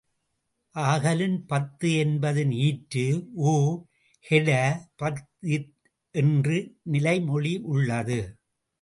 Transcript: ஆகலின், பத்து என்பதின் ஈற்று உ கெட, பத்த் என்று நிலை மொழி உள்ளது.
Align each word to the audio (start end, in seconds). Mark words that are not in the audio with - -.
ஆகலின், 0.75 1.35
பத்து 1.45 1.89
என்பதின் 1.95 2.53
ஈற்று 2.61 3.05
உ 3.45 3.53
கெட, 4.25 4.49
பத்த் 4.99 5.71
என்று 6.15 6.57
நிலை 6.91 7.17
மொழி 7.21 7.55
உள்ளது. 7.71 8.19